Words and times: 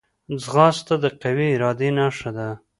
ځغاسته 0.43 0.95
د 1.03 1.05
قوي 1.21 1.47
ارادې 1.55 1.89
نښه 1.97 2.31
ده 2.37 2.47